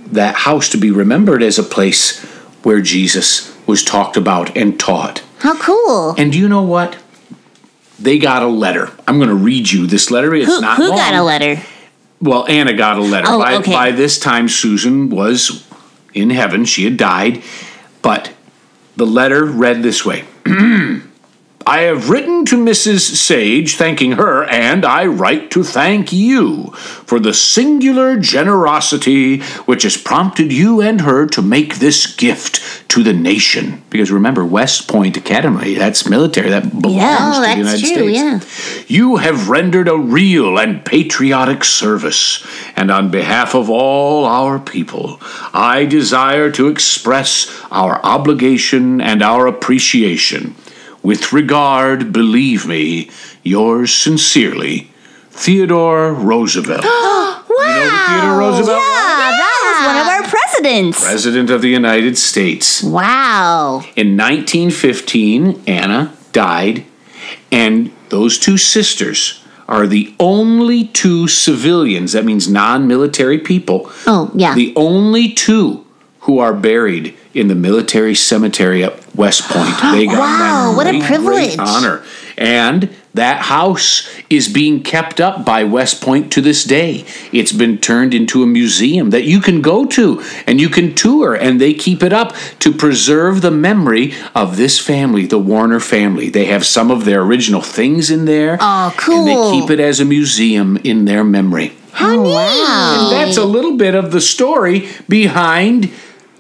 that 0.07 0.35
house 0.35 0.69
to 0.71 0.77
be 0.77 0.91
remembered 0.91 1.43
as 1.43 1.59
a 1.59 1.63
place 1.63 2.21
where 2.63 2.81
Jesus 2.81 3.55
was 3.67 3.85
talked 3.85 4.17
about 4.17 4.57
and 4.57 4.79
taught. 4.79 5.23
How 5.39 5.57
cool. 5.59 6.15
And 6.19 6.33
do 6.33 6.39
you 6.39 6.49
know 6.49 6.63
what? 6.63 6.97
They 7.99 8.19
got 8.19 8.43
a 8.43 8.49
letter. 8.49 8.91
I'm 9.07 9.19
going 9.19 9.29
to 9.29 9.35
read 9.35 9.71
you 9.71 9.87
this 9.87 10.11
letter. 10.11 10.35
It's 10.35 10.47
Who, 10.47 10.61
not 10.61 10.79
who 10.79 10.89
long. 10.89 10.97
got 10.97 11.15
a 11.15 11.23
letter? 11.23 11.63
Well, 12.25 12.47
Anna 12.49 12.73
got 12.73 12.97
a 12.97 13.03
letter. 13.03 13.27
Oh, 13.29 13.39
by, 13.39 13.57
okay. 13.57 13.71
by 13.71 13.91
this 13.91 14.19
time, 14.19 14.49
Susan 14.49 15.11
was 15.11 15.69
in 16.15 16.31
heaven. 16.31 16.65
She 16.65 16.85
had 16.85 16.97
died. 16.97 17.43
But 18.01 18.33
the 18.97 19.05
letter 19.05 19.45
read 19.45 19.83
this 19.83 20.07
way 20.07 20.25
I 21.67 21.83
have 21.83 22.11
written 22.11 22.45
to 22.47 22.57
Mrs. 22.57 23.01
Sage 23.01 23.77
thanking 23.77 24.13
her, 24.13 24.45
and 24.45 24.85
I 24.85 25.07
write 25.07 25.51
to 25.53 25.65
thank 25.65 26.13
you 26.13 26.73
for 26.73 27.19
the 27.19 27.33
singular 27.33 28.19
generosity 28.19 29.41
which 29.65 29.85
has 29.85 29.97
prompted 29.97 30.53
you 30.53 30.83
and 30.83 31.01
her 31.01 31.27
to 31.29 31.41
make 31.41 31.77
this 31.77 32.15
gift 32.15 32.87
to 32.91 33.03
the 33.03 33.15
nation. 33.15 33.83
Because 33.89 34.13
remember, 34.13 34.45
West 34.45 34.89
Point 34.89 35.17
Academy, 35.17 35.75
that's 35.75 36.07
military, 36.07 36.51
that 36.51 36.83
belongs 36.83 36.97
Yeah, 36.97 37.33
to 37.33 37.41
the 37.41 37.65
that's 37.65 37.83
United 37.83 37.95
true, 37.95 38.39
States. 38.41 38.91
You 38.91 39.17
have 39.17 39.49
rendered 39.49 39.89
a 39.89 39.97
real 39.97 40.59
and 40.59 40.85
patriotic 40.85 41.65
service, 41.65 42.47
and 42.77 42.91
on 42.91 43.11
behalf 43.11 43.55
of 43.55 43.71
all 43.71 44.27
our 44.27 44.59
people, 44.59 45.19
I 45.55 45.87
desire 45.87 46.51
to 46.51 46.69
express 46.69 47.65
our 47.71 48.05
obligation 48.05 49.01
and 49.01 49.23
our 49.23 49.47
appreciation. 49.47 50.57
With 51.05 51.35
regard, 51.35 52.15
believe 52.15 52.67
me, 52.67 53.11
yours 53.43 53.93
sincerely, 53.95 54.91
Theodore 55.31 56.13
Roosevelt. 56.15 56.83
Wow. 56.85 57.21
Oh, 57.57 57.63
you 57.63 57.85
know 57.85 58.21
Theodore 58.21 58.39
Roosevelt? 58.39 58.79
was? 58.79 58.85
Yeah, 58.85 59.31
that 59.31 59.61
was 59.63 59.87
one 59.87 60.01
of 60.01 60.09
our 60.09 60.23
presidents. 60.29 61.01
President 61.05 61.51
of 61.51 61.63
the 61.63 61.69
United 61.69 62.19
States. 62.19 62.83
Wow. 62.83 63.77
In 63.95 64.17
1915, 64.17 65.63
Anna 65.67 66.17
died, 66.33 66.85
and 67.53 67.93
those 68.09 68.39
two 68.39 68.57
sisters 68.59 69.45
are 69.69 69.87
the 69.87 70.15
only 70.19 70.85
two 70.89 71.29
civilians, 71.29 72.13
that 72.13 72.25
means 72.25 72.49
non 72.49 72.89
military 72.89 73.39
people, 73.39 73.91
Oh, 74.07 74.33
yeah. 74.35 74.55
the 74.55 74.73
only 74.75 75.29
two 75.33 75.84
who 76.25 76.39
are 76.39 76.53
buried 76.55 77.17
in 77.33 77.49
the 77.49 77.55
military 77.55 78.15
cemetery 78.15 78.83
at 78.85 79.15
West 79.15 79.43
Point. 79.49 79.75
They 79.95 80.07
got 80.07 80.19
Wow, 80.19 80.71
that 80.71 80.77
what 80.77 80.87
a 80.87 80.91
great, 80.93 81.03
privilege. 81.05 81.57
great 81.57 81.61
honor. 81.61 82.03
And 82.37 82.89
that 83.15 83.43
house 83.43 84.09
is 84.29 84.49
being 84.49 84.83
kept 84.83 85.21
up 85.21 85.45
by 85.45 85.63
West 85.63 86.03
Point 86.03 86.33
to 86.33 86.41
this 86.41 86.65
day. 86.65 87.05
It's 87.31 87.53
been 87.53 87.79
turned 87.79 88.13
into 88.13 88.43
a 88.43 88.47
museum 88.47 89.11
that 89.11 89.23
you 89.23 89.41
can 89.41 89.61
go 89.63 89.85
to 89.87 90.21
and 90.47 90.61
you 90.61 90.69
can 90.69 90.95
tour, 90.97 91.35
and 91.35 91.61
they 91.61 91.75
keep 91.75 92.03
it 92.03 92.13
up 92.13 92.35
to 92.61 92.73
preserve 92.73 93.41
the 93.41 93.53
memory 93.53 94.15
of 94.35 94.57
this 94.57 94.81
family, 94.81 95.27
the 95.27 95.39
Warner 95.39 95.79
family. 95.79 96.29
They 96.29 96.47
have 96.47 96.67
some 96.67 96.91
of 96.91 97.05
their 97.05 97.21
original 97.23 97.63
things 97.63 98.11
in 98.11 98.25
there. 98.25 98.57
Oh, 98.61 98.89
And 98.89 98.97
cool. 98.99 99.25
they 99.27 99.61
keep 99.61 99.71
it 99.71 99.79
as 99.79 100.01
a 100.01 100.05
museum 100.05 100.77
in 100.83 101.05
their 101.05 101.23
memory. 101.23 101.73
How 101.93 102.17
oh, 102.19 102.23
wow. 102.23 102.97
And 102.99 103.13
that's 103.13 103.37
a 103.37 103.45
little 103.45 103.77
bit 103.77 103.95
of 103.95 104.11
the 104.11 104.21
story 104.21 104.89
behind 105.09 105.91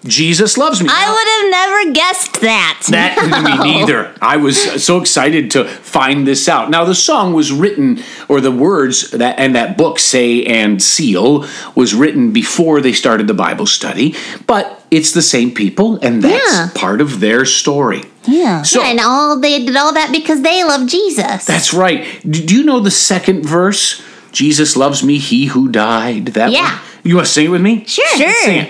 Jesus 0.04 0.58
Loves 0.58 0.82
Me. 0.82 0.88
I 0.90 1.10
would 1.10 1.28
have 1.34 1.50
never 1.50 1.92
guessed 1.92 2.40
that. 2.42 2.82
That 2.90 3.62
me 3.64 3.72
neither. 3.72 4.14
I 4.20 4.36
was 4.36 4.84
so 4.84 5.00
excited 5.00 5.50
to 5.52 5.64
find 5.64 6.26
this 6.26 6.48
out. 6.48 6.70
Now 6.70 6.84
the 6.84 6.94
song 6.94 7.32
was 7.32 7.50
written, 7.52 8.02
or 8.28 8.40
the 8.40 8.50
words 8.50 9.10
that 9.12 9.38
and 9.38 9.54
that 9.56 9.78
book 9.78 9.98
say 9.98 10.44
and 10.44 10.82
seal 10.82 11.46
was 11.74 11.94
written 11.94 12.32
before 12.32 12.80
they 12.80 12.92
started 12.92 13.26
the 13.26 13.34
Bible 13.34 13.66
study, 13.66 14.14
but 14.46 14.82
it's 14.90 15.12
the 15.12 15.22
same 15.22 15.50
people, 15.52 15.98
and 16.02 16.22
that's 16.22 16.52
Yeah. 16.52 16.68
part 16.74 17.00
of 17.00 17.20
their 17.20 17.44
story. 17.46 18.04
yeah. 18.26 18.62
So 18.62 18.82
and 18.82 19.00
all 19.00 19.38
they 19.40 19.64
did 19.64 19.76
all 19.76 19.92
that 19.94 20.12
because 20.12 20.42
they 20.42 20.64
love 20.64 20.86
Jesus. 20.86 21.44
that's 21.46 21.72
right. 21.74 22.04
Do 22.30 22.40
you 22.54 22.62
know 22.62 22.80
the 22.80 22.90
second 22.90 23.44
verse? 23.46 24.02
Jesus 24.32 24.76
loves 24.76 25.02
me, 25.02 25.18
he 25.18 25.46
who 25.46 25.68
died. 25.68 26.26
That 26.34 26.50
Yeah. 26.50 26.62
one? 26.64 26.80
You 27.04 27.14
want 27.16 27.26
to 27.26 27.32
sing 27.32 27.46
it 27.46 27.48
with 27.50 27.60
me? 27.62 27.84
sure. 27.86 28.04
Sure. 28.16 28.66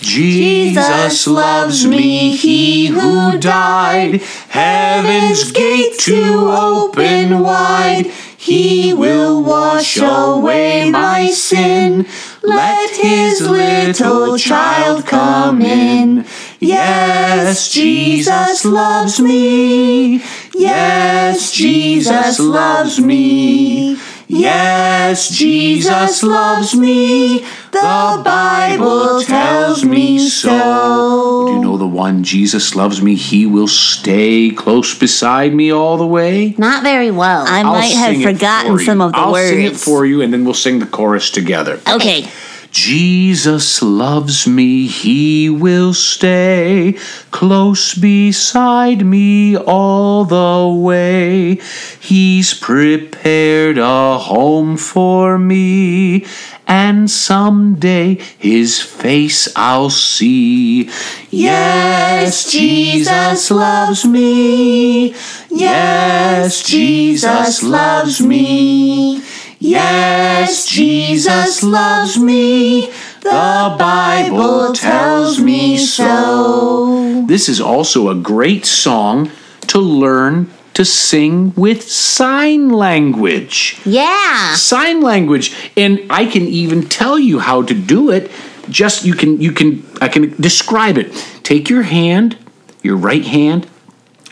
Jesus 0.00 1.26
loves 1.26 1.86
me, 1.86 2.36
he 2.36 2.86
who 2.86 3.38
died, 3.38 4.22
heaven's 4.48 5.52
gate 5.52 5.98
to 6.00 6.48
open 6.50 7.40
wide. 7.40 8.10
He 8.36 8.94
will 8.94 9.42
wash 9.44 9.98
away 9.98 10.90
my 10.90 11.30
sin. 11.30 12.06
Let 12.42 12.90
his 12.96 13.42
little 13.42 14.38
child 14.38 15.06
come 15.06 15.60
in. 15.60 16.24
Yes, 16.58 17.70
Jesus 17.70 18.64
loves 18.64 19.20
me. 19.20 20.22
Yes, 20.54 21.52
Jesus 21.52 22.38
loves 22.40 22.98
me. 22.98 23.98
Yes, 24.32 25.28
Jesus 25.28 26.22
loves 26.22 26.76
me. 26.76 27.40
The 27.72 28.22
Bible 28.24 29.22
tells 29.22 29.84
me 29.84 30.18
so. 30.28 31.46
Do 31.48 31.52
you 31.54 31.60
know 31.60 31.76
the 31.76 31.86
one 31.86 32.22
Jesus 32.22 32.76
loves 32.76 33.02
me? 33.02 33.16
He 33.16 33.44
will 33.44 33.66
stay 33.66 34.50
close 34.50 34.96
beside 34.96 35.52
me 35.52 35.72
all 35.72 35.96
the 35.96 36.06
way. 36.06 36.54
Not 36.58 36.84
very 36.84 37.10
well. 37.10 37.44
I 37.46 37.58
I'll 37.60 37.72
might 37.72 37.92
have 37.92 38.22
forgotten 38.22 38.76
for 38.76 38.84
some 38.84 39.00
of 39.00 39.12
the 39.12 39.18
I'll 39.18 39.32
words. 39.32 39.50
sing 39.50 39.64
it 39.64 39.76
for 39.76 40.06
you, 40.06 40.22
and 40.22 40.32
then 40.32 40.44
we'll 40.44 40.54
sing 40.54 40.78
the 40.78 40.86
chorus 40.86 41.30
together. 41.30 41.80
Okay. 41.88 42.30
Jesus 42.70 43.82
loves 43.82 44.46
me, 44.46 44.86
he 44.86 45.50
will 45.50 45.92
stay 45.92 46.96
close 47.32 47.94
beside 47.94 49.04
me 49.04 49.56
all 49.56 50.24
the 50.24 50.80
way. 50.80 51.60
He's 51.98 52.54
prepared 52.54 53.76
a 53.78 54.18
home 54.18 54.76
for 54.76 55.36
me, 55.36 56.26
and 56.68 57.10
someday 57.10 58.14
his 58.38 58.80
face 58.80 59.48
I'll 59.56 59.90
see. 59.90 60.88
Yes, 61.30 62.50
Jesus 62.52 63.50
loves 63.50 64.04
me. 64.04 65.14
Yes, 65.50 66.62
Jesus 66.62 67.62
loves 67.64 68.20
me. 68.20 69.22
Yes, 69.60 70.66
Jesus 70.66 71.62
loves 71.62 72.18
me. 72.18 72.90
The 73.20 73.76
Bible 73.78 74.72
tells 74.72 75.38
me 75.38 75.76
so. 75.76 77.24
This 77.28 77.46
is 77.48 77.60
also 77.60 78.08
a 78.08 78.14
great 78.14 78.64
song 78.64 79.30
to 79.68 79.78
learn 79.78 80.50
to 80.72 80.84
sing 80.84 81.52
with 81.56 81.82
sign 81.82 82.70
language. 82.70 83.78
yeah. 83.84 84.54
Sign 84.54 85.02
language, 85.02 85.54
and 85.76 86.00
I 86.08 86.24
can 86.24 86.42
even 86.42 86.88
tell 86.88 87.18
you 87.18 87.38
how 87.40 87.60
to 87.62 87.74
do 87.74 88.10
it. 88.10 88.30
Just 88.70 89.04
you 89.04 89.12
can 89.14 89.40
you 89.42 89.52
can 89.52 89.84
I 90.00 90.08
can 90.08 90.30
describe 90.40 90.96
it. 90.96 91.12
Take 91.42 91.68
your 91.68 91.82
hand, 91.82 92.38
your 92.82 92.96
right 92.96 93.24
hand, 93.24 93.66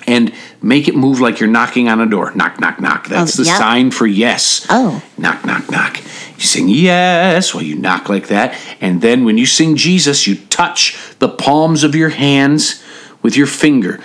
and 0.08 0.32
make 0.62 0.88
it 0.88 0.94
move 0.96 1.20
like 1.20 1.40
you're 1.40 1.48
knocking 1.48 1.88
on 1.88 2.00
a 2.00 2.06
door. 2.06 2.32
Knock, 2.34 2.58
knock, 2.60 2.80
knock. 2.80 3.02
Oh, 3.06 3.10
that's 3.10 3.38
Oh, 3.38 3.42
the 3.42 3.48
yep. 3.48 3.58
sign 3.58 3.90
for 3.90 4.06
yes. 4.06 4.66
Oh. 4.70 5.02
Knock, 5.16 5.44
knock, 5.44 5.70
knock. 5.70 5.98
You 6.36 6.44
sing 6.44 6.68
yes 6.68 7.52
while 7.54 7.64
you 7.64 7.76
knock 7.76 8.08
like 8.08 8.28
that. 8.28 8.54
And 8.80 9.00
then 9.00 9.24
when 9.24 9.38
you 9.38 9.46
sing 9.46 9.76
Jesus, 9.76 10.26
you 10.26 10.36
touch 10.36 10.96
the 11.18 11.28
palms 11.28 11.82
of 11.84 11.94
your 11.94 12.10
hands 12.10 12.82
with 13.22 13.36
your 13.36 13.46
finger. 13.46 14.00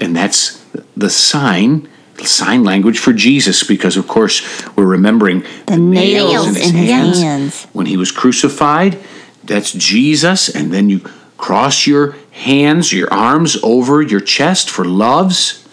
And 0.00 0.14
that's 0.14 0.62
the 0.96 1.08
sign, 1.10 1.88
sign 2.22 2.62
language 2.64 2.98
for 2.98 3.12
Jesus, 3.12 3.62
because 3.62 3.96
of 3.96 4.06
course 4.08 4.42
we're 4.76 4.86
remembering 4.86 5.44
the, 5.66 5.76
nails 5.78 6.48
in 6.56 6.74
his 6.74 7.20
hands. 7.22 7.64
when 7.72 7.86
he 7.86 7.96
was 7.96 8.10
crucified. 8.12 8.98
That's 9.44 9.72
Jesus. 9.72 10.48
And 10.48 10.72
then 10.72 10.88
you 10.90 11.00
cross 11.42 11.88
your 11.88 12.14
hands, 12.30 12.92
your 12.92 13.12
arms 13.12 13.56
over 13.64 14.00
your 14.00 14.20
chest 14.20 14.70
for 14.70 14.84
loves. 14.84 15.68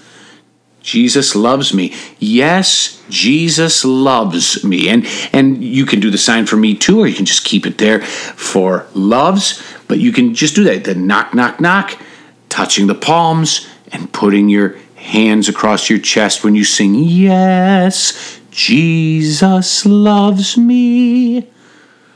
Jesus 0.81 1.35
loves 1.35 1.75
me. 1.75 1.93
Yes, 2.17 3.03
Jesus 3.07 3.85
loves 3.85 4.63
me. 4.63 4.89
And 4.89 5.05
and 5.31 5.63
you 5.63 5.85
can 5.85 5.99
do 5.99 6.09
the 6.09 6.17
sign 6.17 6.47
for 6.47 6.57
me 6.57 6.75
too, 6.75 7.01
or 7.01 7.07
you 7.07 7.13
can 7.13 7.25
just 7.25 7.45
keep 7.45 7.67
it 7.67 7.77
there 7.77 8.01
for 8.01 8.87
loves. 8.95 9.61
But 9.87 9.99
you 9.99 10.11
can 10.11 10.33
just 10.33 10.55
do 10.55 10.63
that. 10.63 10.85
The 10.85 10.95
knock, 10.95 11.35
knock, 11.35 11.61
knock, 11.61 12.01
touching 12.49 12.87
the 12.87 12.95
palms 12.95 13.69
and 13.91 14.11
putting 14.11 14.49
your 14.49 14.75
hands 14.95 15.49
across 15.49 15.87
your 15.87 15.99
chest 15.99 16.43
when 16.43 16.55
you 16.55 16.63
sing, 16.63 16.95
Yes, 16.95 18.39
Jesus 18.49 19.85
loves 19.85 20.57
me. 20.57 21.47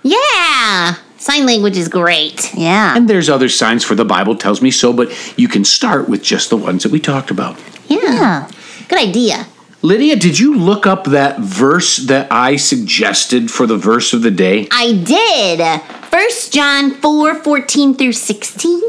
Yeah. 0.01 0.95
Sign 1.23 1.45
language 1.45 1.77
is 1.77 1.87
great. 1.87 2.53
Yeah. 2.53 2.97
And 2.97 3.09
there's 3.09 3.29
other 3.29 3.47
signs 3.47 3.81
for 3.85 3.95
the 3.95 4.03
Bible 4.03 4.35
tells 4.35 4.61
me 4.61 4.69
so, 4.71 4.91
but 4.91 5.09
you 5.39 5.47
can 5.47 5.63
start 5.63 6.09
with 6.09 6.21
just 6.21 6.49
the 6.49 6.57
ones 6.57 6.83
that 6.83 6.91
we 6.91 6.99
talked 6.99 7.31
about. 7.31 7.57
Yeah. 7.87 7.99
Yeah. 8.01 8.51
Good 8.89 8.99
idea. 8.99 9.47
Lydia, 9.81 10.17
did 10.17 10.37
you 10.37 10.53
look 10.53 10.85
up 10.85 11.05
that 11.05 11.39
verse 11.39 11.95
that 11.95 12.29
I 12.29 12.57
suggested 12.57 13.49
for 13.49 13.65
the 13.65 13.77
verse 13.77 14.11
of 14.11 14.21
the 14.21 14.31
day? 14.31 14.67
I 14.69 14.91
did. 14.91 15.81
First 16.09 16.51
John 16.51 16.91
4 16.91 17.35
14 17.35 17.95
through 17.95 18.11
16. 18.11 18.81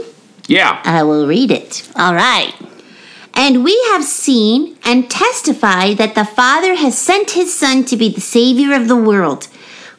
Yeah. 0.48 0.82
I 0.82 1.04
will 1.04 1.28
read 1.28 1.52
it. 1.52 1.88
All 1.94 2.14
right. 2.14 2.52
And 3.34 3.62
we 3.62 3.80
have 3.92 4.02
seen 4.02 4.76
and 4.84 5.08
testify 5.08 5.94
that 5.94 6.16
the 6.16 6.24
Father 6.24 6.74
has 6.74 6.98
sent 6.98 7.30
his 7.30 7.54
Son 7.56 7.84
to 7.84 7.96
be 7.96 8.08
the 8.08 8.20
Savior 8.20 8.74
of 8.74 8.88
the 8.88 8.96
world. 8.96 9.46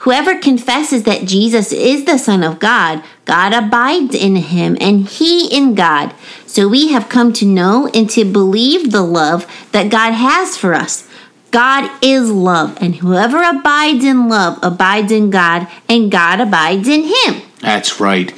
Whoever 0.06 0.38
confesses 0.38 1.02
that 1.04 1.26
Jesus 1.26 1.74
is 1.74 2.06
the 2.06 2.20
Son 2.20 2.44
of 2.44 2.60
God, 2.60 3.04
God 3.26 3.54
abides 3.54 4.14
in 4.14 4.36
him 4.36 4.78
and 4.80 5.08
he 5.08 5.48
in 5.48 5.74
God. 5.74 6.14
So 6.46 6.68
we 6.68 6.90
have 6.90 7.10
come 7.10 7.34
to 7.34 7.46
know 7.46 7.90
and 7.92 8.08
to 8.12 8.24
believe 8.24 8.92
the 8.92 9.02
love 9.02 9.48
that 9.72 9.90
God 9.90 10.12
has 10.12 10.58
for 10.58 10.76
us. 10.76 11.10
God 11.50 11.90
is 12.04 12.30
love, 12.30 12.78
and 12.80 12.98
whoever 12.98 13.42
abides 13.42 14.04
in 14.04 14.30
love 14.30 14.60
abides 14.62 15.12
in 15.12 15.32
God, 15.32 15.68
and 15.90 16.12
God 16.12 16.40
abides 16.40 16.88
in 16.88 17.06
him. 17.06 17.42
That's 17.62 18.00
right. 18.00 18.32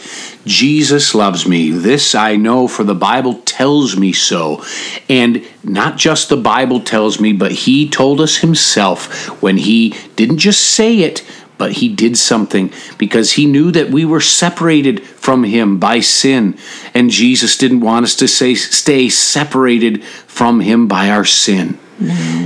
Jesus 0.45 1.13
loves 1.13 1.45
me. 1.45 1.71
This 1.71 2.15
I 2.15 2.37
know, 2.37 2.69
for 2.69 2.85
the 2.85 2.95
Bible 2.95 3.41
tells 3.41 3.97
me 3.97 4.13
so. 4.13 4.63
And 5.09 5.45
not 5.63 5.97
just 5.97 6.29
the 6.29 6.37
Bible 6.37 6.79
tells 6.79 7.19
me, 7.19 7.33
but 7.33 7.51
He 7.51 7.89
told 7.89 8.21
us 8.21 8.37
Himself 8.37 9.41
when 9.41 9.57
He 9.57 9.95
didn't 10.15 10.37
just 10.37 10.61
say 10.61 10.99
it, 10.99 11.25
but 11.57 11.73
He 11.73 11.89
did 11.89 12.17
something 12.17 12.71
because 12.97 13.33
He 13.33 13.45
knew 13.45 13.71
that 13.71 13.89
we 13.89 14.05
were 14.05 14.21
separated 14.21 15.03
from 15.03 15.43
Him 15.43 15.79
by 15.79 15.99
sin. 15.99 16.57
And 16.93 17.09
Jesus 17.09 17.57
didn't 17.57 17.81
want 17.81 18.05
us 18.05 18.15
to 18.17 18.27
say, 18.27 18.55
stay 18.55 19.09
separated 19.09 20.03
from 20.03 20.59
Him 20.59 20.87
by 20.87 21.09
our 21.09 21.25
sin. 21.25 21.77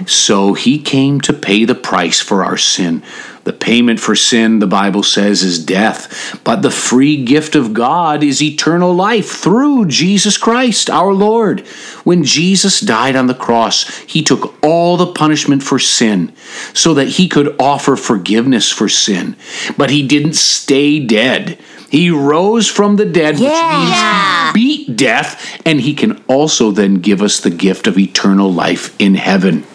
So 0.08 0.54
he 0.54 0.80
came 0.80 1.20
to 1.22 1.34
pay 1.34 1.66
the 1.66 1.76
price 1.76 2.22
for 2.22 2.44
our 2.44 2.58
sin. 2.58 3.04
The 3.44 3.54
payment 3.54 4.00
for 4.00 4.16
sin, 4.16 4.60
the 4.60 4.68
Bible 4.68 5.02
says, 5.02 5.42
is 5.42 5.64
death. 5.64 6.40
But 6.44 6.62
the 6.62 6.70
free 6.70 7.24
gift 7.24 7.56
of 7.56 7.74
God 7.74 8.24
is 8.24 8.42
eternal 8.42 8.94
life 8.94 9.30
through 9.32 9.88
Jesus 9.88 10.38
Christ, 10.38 10.90
our 10.90 11.12
Lord. 11.12 11.62
When 12.04 12.24
Jesus 12.24 12.80
died 12.80 13.16
on 13.16 13.26
the 13.26 13.34
cross, 13.34 13.98
he 14.00 14.22
took 14.22 14.64
all 14.64 14.96
the 14.96 15.12
punishment 15.12 15.64
for 15.64 15.80
sin 15.80 16.34
so 16.74 16.94
that 16.94 17.10
he 17.10 17.28
could 17.28 17.56
offer 17.60 17.96
forgiveness 17.96 18.70
for 18.70 18.88
sin. 18.88 19.36
But 19.76 19.90
he 19.90 20.06
didn't 20.06 20.36
stay 20.36 21.00
dead. 21.00 21.58
He 21.90 22.10
rose 22.10 22.70
from 22.70 22.96
the 22.96 23.06
dead, 23.06 23.36
which 23.36 23.50
means 23.50 23.96
he 23.96 24.54
beat 24.54 24.96
death, 24.96 25.60
and 25.66 25.82
he 25.82 25.94
can 25.94 26.24
also 26.28 26.72
then 26.72 26.96
give 26.96 27.22
us 27.22 27.40
the 27.40 27.50
gift 27.50 27.86
of 27.86 27.98
eternal 27.98 28.54
life 28.54 28.96
in 28.98 29.16
heaven. 29.16 29.66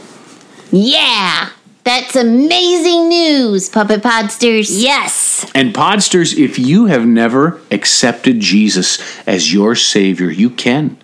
Yeah, 0.70 1.50
that's 1.86 2.16
amazing 2.16 3.08
news, 3.08 3.68
Puppet 3.68 4.02
Podsters. 4.02 4.66
Yes. 4.70 5.48
And 5.54 5.72
Podsters, 5.72 6.36
if 6.36 6.58
you 6.58 6.86
have 6.86 7.06
never 7.06 7.60
accepted 7.70 8.40
Jesus 8.40 8.98
as 9.24 9.52
your 9.52 9.76
Savior, 9.76 10.28
you 10.28 10.50
can 10.50 10.98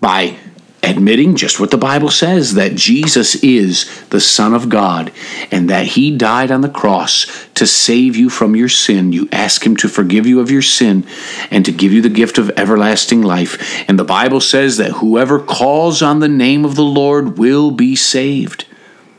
by 0.00 0.36
admitting 0.80 1.34
just 1.34 1.58
what 1.58 1.72
the 1.72 1.76
Bible 1.76 2.08
says 2.08 2.54
that 2.54 2.76
Jesus 2.76 3.34
is 3.42 4.04
the 4.10 4.20
Son 4.20 4.54
of 4.54 4.68
God 4.68 5.10
and 5.50 5.68
that 5.68 5.86
He 5.86 6.16
died 6.16 6.52
on 6.52 6.60
the 6.60 6.68
cross 6.68 7.48
to 7.54 7.66
save 7.66 8.14
you 8.14 8.30
from 8.30 8.54
your 8.54 8.68
sin. 8.68 9.12
You 9.12 9.28
ask 9.32 9.66
Him 9.66 9.76
to 9.78 9.88
forgive 9.88 10.24
you 10.24 10.38
of 10.38 10.52
your 10.52 10.62
sin 10.62 11.04
and 11.50 11.64
to 11.64 11.72
give 11.72 11.92
you 11.92 12.00
the 12.00 12.08
gift 12.08 12.38
of 12.38 12.50
everlasting 12.50 13.22
life. 13.22 13.88
And 13.88 13.98
the 13.98 14.04
Bible 14.04 14.40
says 14.40 14.76
that 14.76 14.92
whoever 14.92 15.40
calls 15.40 16.00
on 16.00 16.20
the 16.20 16.28
name 16.28 16.64
of 16.64 16.76
the 16.76 16.84
Lord 16.84 17.38
will 17.38 17.72
be 17.72 17.96
saved. 17.96 18.66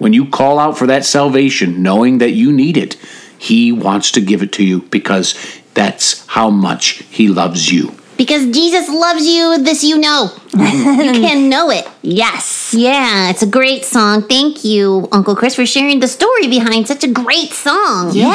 When 0.03 0.11
you 0.11 0.25
call 0.25 0.59
out 0.59 0.77
for 0.77 0.85
that 0.87 1.05
salvation, 1.05 1.81
knowing 1.81 2.17
that 2.17 2.31
you 2.31 2.51
need 2.51 2.75
it, 2.75 2.97
He 3.37 3.71
wants 3.71 4.11
to 4.11 4.19
give 4.19 4.43
it 4.43 4.51
to 4.51 4.63
you 4.65 4.81
because 4.81 5.33
that's 5.75 6.27
how 6.27 6.49
much 6.49 7.03
He 7.09 7.29
loves 7.29 7.71
you. 7.71 7.95
Because 8.17 8.45
Jesus 8.51 8.89
loves 8.89 9.25
you, 9.25 9.57
this 9.63 9.83
you 9.83 9.97
know. 9.97 10.29
you 10.53 10.59
can 11.27 11.49
know 11.49 11.69
it. 11.69 11.87
Yes. 12.01 12.73
Yeah, 12.77 13.29
it's 13.29 13.41
a 13.41 13.47
great 13.47 13.85
song. 13.85 14.23
Thank 14.27 14.63
you, 14.63 15.07
Uncle 15.11 15.35
Chris, 15.35 15.55
for 15.55 15.65
sharing 15.65 15.99
the 15.99 16.07
story 16.07 16.47
behind 16.47 16.87
such 16.87 17.03
a 17.03 17.07
great 17.07 17.51
song. 17.53 18.11
Yeah. 18.13 18.29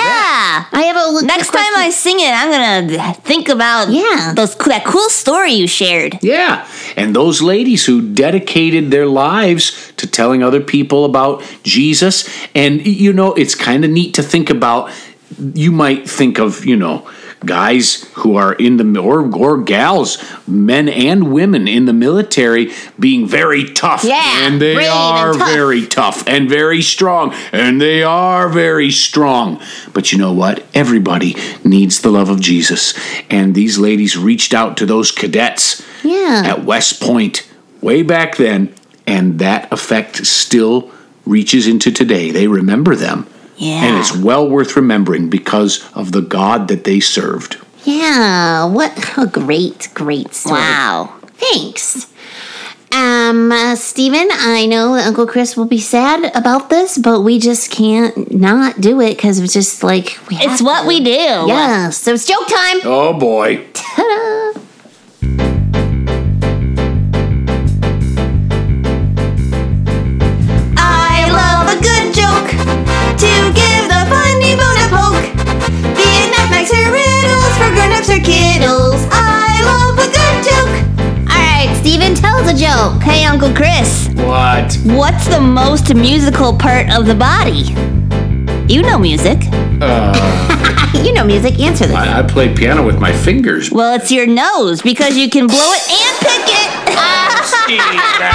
I 0.73 0.83
have 0.83 0.97
a 0.97 1.25
Next 1.27 1.49
time 1.49 1.73
I 1.77 1.91
sing 1.91 2.21
it, 2.21 2.31
I'm 2.33 2.51
gonna 2.51 3.15
think 3.15 3.49
about 3.49 3.91
Yeah. 3.91 4.33
those 4.35 4.55
that 4.57 4.85
cool 4.85 5.09
story 5.09 5.53
you 5.53 5.67
shared. 5.67 6.19
Yeah, 6.23 6.67
and 6.97 7.15
those 7.15 7.41
ladies 7.43 7.87
who 7.87 8.01
dedicated 8.01 8.91
their 8.91 9.07
lives 9.07 9.93
to 9.97 10.07
telling 10.07 10.43
other 10.43 10.61
people 10.61 11.05
about 11.05 11.43
Jesus. 11.63 12.29
And, 12.55 12.85
you 12.87 13.13
know, 13.13 13.33
it's 13.35 13.55
kind 13.55 13.85
of 13.85 13.91
neat 13.91 14.15
to 14.15 14.23
think 14.23 14.51
about. 14.51 14.91
You 15.55 15.73
might 15.73 16.09
think 16.09 16.39
of, 16.39 16.65
you 16.65 16.77
know, 16.77 17.07
guys 17.45 18.03
who 18.15 18.37
are 18.37 18.53
in 18.55 18.77
the 18.77 19.01
or 19.01 19.33
or 19.35 19.59
gals, 19.63 20.19
men 20.47 20.89
and 20.89 21.33
women 21.33 21.69
in 21.69 21.85
the 21.87 21.93
military 21.93 22.73
being 22.99 23.27
very 23.27 23.65
tough. 23.73 24.05
Yeah, 24.05 24.47
and 24.47 24.61
they 24.61 24.75
brave 24.75 24.87
and 24.89 24.95
are 24.99 25.33
tough. 25.35 25.49
very 25.49 25.87
tough 25.87 26.27
and 26.27 26.49
very 26.49 26.83
strong, 26.83 27.33
and 27.53 27.81
they 27.81 28.03
are 28.03 28.49
very 28.49 28.91
strong. 28.91 29.61
But 29.93 30.13
you 30.13 30.19
know 30.19 30.33
what? 30.33 30.65
Everybody 30.75 31.37
needs 31.65 32.01
the 32.01 32.11
love 32.11 32.29
of 32.29 32.41
Jesus, 32.41 32.95
and 33.31 33.55
these 33.55 33.79
ladies 33.79 34.17
reached 34.17 34.53
out 34.55 34.77
to 34.79 34.87
those 34.87 35.13
cadets 35.13 35.83
Yeah. 36.03 36.43
at 36.45 36.65
West 36.65 37.01
Point 37.01 37.47
way 37.81 38.03
back 38.03 38.37
then, 38.37 38.75
and 39.07 39.39
that 39.39 39.73
effect 39.73 40.27
still 40.27 40.91
reaches 41.25 41.67
into 41.69 41.91
today. 41.93 42.31
They 42.31 42.47
remember 42.49 42.97
them. 42.97 43.27
Yeah. 43.59 43.85
And 43.85 43.97
it's 43.99 44.17
well 44.17 44.49
worth 44.49 44.77
remembering 44.77 45.29
because 45.29 45.85
of 45.95 46.13
the 46.13 46.23
God 46.23 46.69
that 46.69 46.85
they 46.85 47.01
served. 47.01 47.59
Yeah, 47.85 48.65
what 48.67 48.93
a 49.19 49.27
great, 49.27 49.89
great 49.95 50.33
story. 50.35 50.61
Wow. 50.61 51.15
Thanks. 51.35 52.07
Um, 52.91 53.53
uh, 53.53 53.77
Stephen, 53.77 54.29
I 54.33 54.65
know 54.67 54.95
Uncle 54.95 55.27
Chris 55.27 55.57
will 55.57 55.67
be 55.67 55.79
sad 55.79 56.35
about 56.35 56.71
this, 56.71 56.97
but 56.97 57.21
we 57.21 57.39
just 57.39 57.71
can't 57.71 58.33
not 58.33 58.81
do 58.81 59.01
it 59.01 59.17
because 59.17 59.39
it's 59.41 59.53
just 59.53 59.83
like 59.83 60.19
we 60.31 60.37
have 60.37 60.53
It's 60.53 60.63
what 60.63 60.83
to. 60.83 60.89
we 60.89 61.01
do. 61.05 61.11
Yeah, 61.11 61.91
so 61.91 62.15
it's 62.15 62.27
joke 62.27 62.49
time. 62.49 62.79
Oh 62.85 63.13
boy. 63.19 63.67
Ta-da. 63.75 64.28
Us. 82.97 83.03
Hey, 83.03 83.25
Uncle 83.25 83.53
Chris, 83.55 84.09
What? 84.15 84.77
what's 84.97 85.27
the 85.29 85.41
most 85.41 85.95
musical 85.95 86.57
part 86.57 86.91
of 86.91 87.07
the 87.07 87.15
body? 87.15 87.73
You 88.73 88.83
know 88.83 88.99
music. 88.99 89.39
Uh. 89.81 90.35
You 90.95 91.13
know 91.13 91.23
music. 91.25 91.61
Answer 91.61 91.87
this. 91.87 91.95
I, 91.95 92.21
I 92.21 92.23
play 92.23 92.53
piano 92.53 92.85
with 92.85 92.99
my 92.99 93.13
fingers. 93.13 93.71
Well, 93.71 93.95
it's 93.95 94.11
your 94.11 94.27
nose 94.27 94.81
because 94.83 95.17
you 95.19 95.29
can 95.29 95.47
blow 95.47 95.59
it 95.61 95.83
and 95.91 96.19
pick 96.19 96.49
it. 96.49 98.35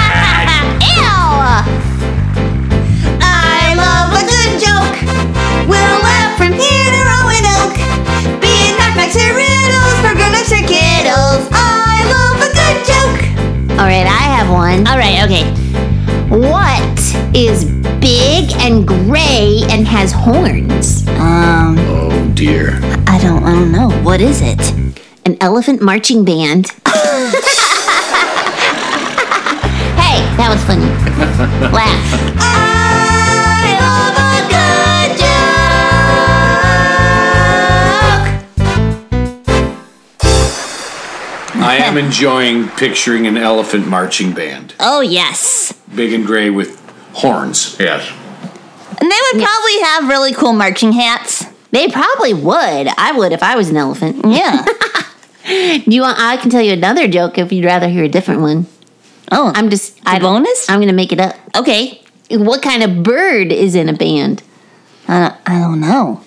is 17.34 17.64
big 18.00 18.52
and 18.60 18.86
gray 18.86 19.62
and 19.70 19.86
has 19.86 20.12
horns? 20.12 21.06
Um, 21.18 21.76
Oh 21.78 22.32
dear. 22.34 22.78
I 23.06 23.18
don't, 23.18 23.42
I 23.44 23.52
don't 23.52 23.72
know. 23.72 23.90
What 24.02 24.20
is 24.20 24.40
it? 24.42 24.72
An 25.26 25.36
elephant 25.40 25.80
marching 25.82 26.24
band. 26.24 26.68
hey, 26.86 27.30
that 30.36 30.48
was 30.50 30.62
funny. 30.64 30.84
Laugh. 31.72 32.34
I 32.36 33.78
love 33.80 34.16
a 34.18 34.20
good 34.50 35.18
joke. 35.18 35.34
I 41.62 41.76
am 41.78 41.96
enjoying 41.96 42.68
picturing 42.70 43.26
an 43.26 43.36
elephant 43.36 43.86
marching 43.88 44.32
band. 44.32 44.74
Oh 44.80 45.00
yes. 45.00 45.72
Big 45.94 46.12
and 46.12 46.26
gray 46.26 46.50
with 46.50 46.80
horns. 47.14 47.76
Yes. 47.80 48.08
And 49.00 49.10
they 49.10 49.16
would 49.32 49.42
probably 49.44 49.80
have 49.82 50.08
really 50.08 50.32
cool 50.32 50.52
marching 50.52 50.92
hats. 50.92 51.44
They 51.72 51.88
probably 51.88 52.32
would. 52.34 52.88
I 52.96 53.12
would 53.16 53.32
if 53.32 53.42
I 53.42 53.56
was 53.56 53.68
an 53.70 53.76
elephant. 53.76 54.24
Yeah. 54.26 54.64
Do 55.46 55.82
you 55.90 56.02
want? 56.02 56.18
I 56.20 56.36
can 56.36 56.50
tell 56.50 56.62
you 56.62 56.72
another 56.72 57.08
joke 57.08 57.36
if 57.38 57.52
you'd 57.52 57.64
rather 57.64 57.88
hear 57.88 58.04
a 58.04 58.08
different 58.08 58.40
one. 58.40 58.66
Oh, 59.32 59.50
I'm 59.54 59.68
just. 59.70 59.98
a 60.00 60.10
I 60.10 60.18
bonus? 60.20 60.68
I'm 60.70 60.80
gonna 60.80 60.92
make 60.92 61.12
it 61.12 61.20
up. 61.20 61.34
okay. 61.56 62.00
What 62.30 62.62
kind 62.62 62.82
of 62.82 63.02
bird 63.02 63.52
is 63.52 63.74
in 63.74 63.88
a 63.88 63.92
band? 63.92 64.42
I 65.08 65.20
don't, 65.28 65.34
I 65.46 65.58
don't 65.60 65.80
know. 65.80 66.22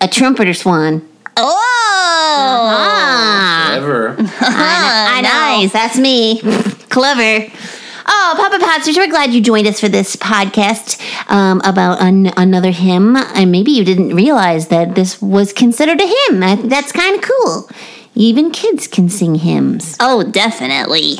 A 0.00 0.08
trumpeter 0.08 0.54
swan. 0.54 1.06
Oh, 1.36 1.60
Ah, 2.76 3.74
Ever. 3.74 4.16
I 4.18 5.20
know. 5.22 5.28
nice. 5.62 5.72
That's 5.72 5.98
me. 5.98 6.40
Clever. 6.88 7.50
Oh, 8.06 8.34
Papa 8.36 8.62
Podsters, 8.64 8.96
we're 8.96 9.08
glad 9.08 9.32
you 9.32 9.40
joined 9.40 9.66
us 9.66 9.80
for 9.80 9.88
this 9.88 10.16
podcast. 10.16 11.00
um, 11.30 11.62
about 11.64 12.00
an- 12.02 12.32
another 12.36 12.70
hymn, 12.70 13.16
and 13.16 13.50
maybe 13.50 13.70
you 13.70 13.82
didn't 13.84 14.14
realize 14.14 14.68
that 14.68 14.94
this 14.94 15.22
was 15.22 15.52
considered 15.54 16.00
a 16.00 16.06
hymn. 16.06 16.40
That- 16.40 16.68
That's 16.68 16.92
kind 16.92 17.16
of 17.16 17.22
cool. 17.22 17.68
Even 18.14 18.50
kids 18.50 18.86
can 18.86 19.08
sing 19.08 19.36
hymns. 19.36 19.96
Oh, 19.98 20.22
definitely. 20.22 21.16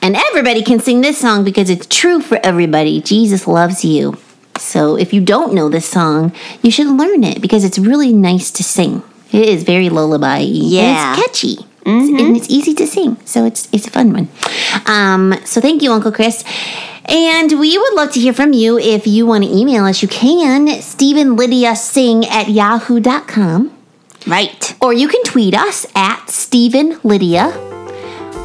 And 0.00 0.16
everybody 0.28 0.62
can 0.62 0.78
sing 0.80 1.00
this 1.00 1.18
song 1.18 1.42
because 1.44 1.68
it's 1.68 1.86
true 1.86 2.20
for 2.20 2.38
everybody. 2.44 3.00
Jesus 3.00 3.46
loves 3.46 3.84
you. 3.84 4.16
So 4.56 4.96
if 4.96 5.12
you 5.12 5.20
don't 5.20 5.52
know 5.52 5.68
this 5.68 5.86
song, 5.86 6.32
you 6.62 6.70
should 6.70 6.86
learn 6.86 7.24
it 7.24 7.40
because 7.42 7.64
it's 7.64 7.78
really 7.78 8.12
nice 8.12 8.50
to 8.52 8.62
sing. 8.62 9.02
It 9.32 9.48
is 9.48 9.64
very 9.64 9.88
lullaby. 9.90 10.38
Yeah. 10.48 11.12
It's 11.16 11.22
catchy. 11.26 11.66
It's- 11.86 12.08
and 12.08 12.36
it's 12.36 12.48
easy 12.50 12.74
to 12.74 12.86
sing. 12.86 13.16
So 13.24 13.44
it's 13.44 13.68
it's 13.72 13.86
a 13.86 13.90
fun 13.90 14.12
one. 14.12 14.28
Um, 14.86 15.34
so 15.44 15.60
thank 15.60 15.82
you, 15.82 15.92
Uncle 15.92 16.12
Chris. 16.12 16.44
And 17.06 17.58
we 17.58 17.76
would 17.78 17.94
love 17.94 18.12
to 18.12 18.20
hear 18.20 18.32
from 18.32 18.52
you. 18.52 18.78
If 18.78 19.06
you 19.06 19.26
want 19.26 19.44
to 19.44 19.50
email 19.50 19.84
us, 19.84 20.02
you 20.02 20.08
can. 20.08 20.80
Stephen 20.82 21.34
Lydia 21.36 21.74
Sing 21.74 22.24
at 22.26 22.48
yahoo.com. 22.48 23.72
Right. 24.26 24.74
Or 24.80 24.92
you 24.92 25.08
can 25.08 25.22
tweet 25.24 25.54
us 25.54 25.86
at 25.96 26.28
Stephen 26.30 27.00
Lydia. 27.02 27.69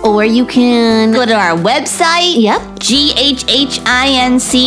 Or 0.06 0.24
you 0.24 0.46
can 0.46 1.12
Go 1.12 1.26
to 1.26 1.34
our 1.34 1.58
website. 1.58 2.36
Yep. 2.40 2.62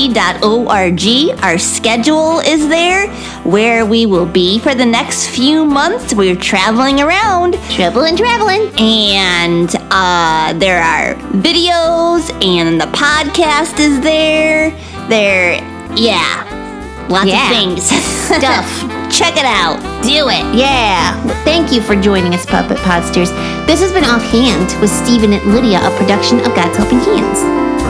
ghhinc.org. 0.09 1.44
Our 1.44 1.59
schedule 1.59 2.40
is 2.40 2.68
there 2.68 3.09
where 3.44 3.87
we 3.87 4.05
will 4.07 4.27
be 4.27 4.59
for 4.59 4.74
the 4.74 4.85
next 4.85 5.29
few 5.29 5.64
months. 5.64 6.12
We're 6.12 6.35
traveling 6.35 7.01
around 7.01 7.55
Traveling, 7.70 8.16
traveling. 8.16 8.68
and 8.79 9.70
uh, 9.92 10.55
there 10.59 10.83
are 10.83 11.14
videos 11.40 12.31
and 12.44 12.81
the 12.81 12.87
podcast 12.87 13.79
is 13.79 14.01
there. 14.01 14.70
There, 15.09 15.55
yeah, 15.96 17.07
lots 17.09 17.27
Yeah. 17.29 17.48
of 17.48 17.57
things. 17.57 17.85
Stuff. 18.29 18.97
Check 19.18 19.37
it 19.37 19.44
out. 19.44 19.83
Do 20.04 20.28
it. 20.28 20.54
Yeah. 20.54 21.20
Thank 21.42 21.72
you 21.72 21.83
for 21.83 21.96
joining 22.00 22.35
us, 22.35 22.46
Puppet 22.46 22.76
Podsters. 22.78 23.35
This 23.66 23.81
has 23.81 23.90
been 23.90 24.04
Offhand 24.04 24.81
with 24.81 24.90
Stephen 24.90 25.33
and 25.33 25.44
Lydia, 25.52 25.81
a 25.83 25.90
production 25.98 26.38
of 26.38 26.54
God's 26.54 26.76
Helping 26.76 27.00
Hands. 27.00 27.88